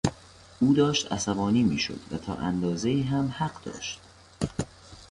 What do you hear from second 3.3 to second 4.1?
حق داشت.